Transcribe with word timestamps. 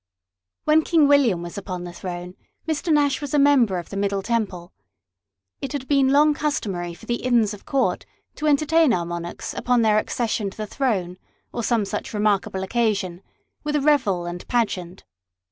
When 0.63 0.81
King 0.81 1.07
William 1.07 1.43
was 1.43 1.59
upon 1.59 1.83
the 1.83 1.93
throne, 1.93 2.33
Mr. 2.67 2.91
Nash 2.91 3.21
was 3.21 3.35
a 3.35 3.37
member 3.37 3.77
of 3.77 3.89
the 3.91 3.95
Middle 3.95 4.23
Temple. 4.23 4.73
It 5.61 5.73
had 5.73 5.87
been 5.87 6.07
long 6.09 6.33
customary 6.33 6.95
for 6.95 7.05
the 7.05 7.17
Inns 7.23 7.53
of 7.53 7.67
Court 7.67 8.03
to 8.37 8.47
entertain 8.47 8.93
our 8.93 9.05
monarchs 9.05 9.53
upon 9.53 9.83
their 9.83 9.99
accession 9.99 10.49
to 10.49 10.57
the 10.57 10.65
crown, 10.65 11.19
or 11.53 11.63
some 11.63 11.85
such 11.85 12.15
remarkable 12.15 12.63
occasion, 12.63 13.21
with 13.63 13.75
a 13.75 13.79
revel 13.79 14.25
and 14.25 14.47
pageant. 14.47 15.03